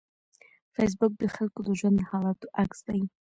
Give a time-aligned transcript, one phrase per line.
[0.75, 3.01] فېسبوک د خلکو د ژوند د حالاتو عکس دی